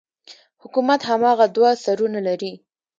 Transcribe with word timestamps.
حکومت 0.61 1.01
هماغه 1.09 1.45
دوه 1.55 1.71
سرونه 1.83 2.19
لري. 2.27 2.53